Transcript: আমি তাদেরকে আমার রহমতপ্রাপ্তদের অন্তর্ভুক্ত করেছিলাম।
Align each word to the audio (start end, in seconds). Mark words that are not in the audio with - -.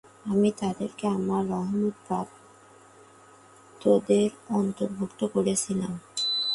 আমি 0.25 0.49
তাদেরকে 0.59 1.05
আমার 1.07 1.43
রহমতপ্রাপ্তদের 1.51 2.29
অন্তর্ভুক্ত 4.59 5.21
করেছিলাম। 5.25 5.93